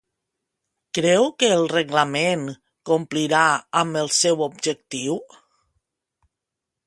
[0.97, 2.47] Creu que el reglament
[2.91, 3.43] complirà
[3.83, 5.19] amb el seu objectiu?